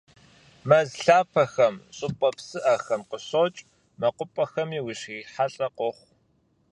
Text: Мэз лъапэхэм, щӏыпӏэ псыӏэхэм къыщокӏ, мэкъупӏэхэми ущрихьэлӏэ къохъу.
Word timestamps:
Мэз 0.67 0.89
лъапэхэм, 1.03 1.75
щӏыпӏэ 1.95 2.29
псыӏэхэм 2.35 3.01
къыщокӏ, 3.09 3.59
мэкъупӏэхэми 3.99 4.79
ущрихьэлӏэ 4.87 5.67
къохъу. 5.77 6.09